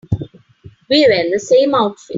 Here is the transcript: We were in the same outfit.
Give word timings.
We 0.89 1.05
were 1.05 1.11
in 1.13 1.29
the 1.29 1.37
same 1.37 1.75
outfit. 1.75 2.09